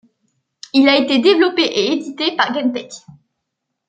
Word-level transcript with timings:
Il 0.73 0.89
a 0.89 0.97
été 0.97 1.19
développé 1.19 1.61
et 1.61 1.91
édité 1.93 2.35
par 2.35 2.51
GameTek. 2.53 2.91